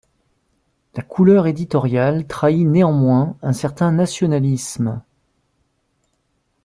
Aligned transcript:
La 0.95 1.03
couleur 1.03 1.45
éditoriale 1.45 2.25
trahit 2.25 2.65
néanmois 2.65 3.37
un 3.43 3.53
certain 3.53 3.91
nationalisme. 3.91 4.99